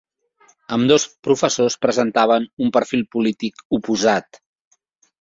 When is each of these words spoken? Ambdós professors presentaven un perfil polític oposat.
Ambdós 0.77 1.05
professors 1.27 1.77
presentaven 1.87 2.49
un 2.67 2.75
perfil 2.81 3.07
polític 3.15 3.65
oposat. 3.81 4.45